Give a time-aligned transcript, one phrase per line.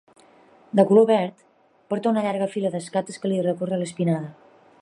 [0.79, 1.43] De color verd,
[1.93, 4.35] porta una llarga fila d'escates que li recorre l'espinada.